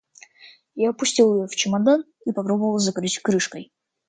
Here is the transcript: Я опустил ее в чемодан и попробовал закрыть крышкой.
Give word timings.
Я 0.73 0.89
опустил 0.89 1.35
ее 1.41 1.47
в 1.47 1.55
чемодан 1.55 2.05
и 2.25 2.31
попробовал 2.31 2.79
закрыть 2.79 3.19
крышкой. 3.19 3.71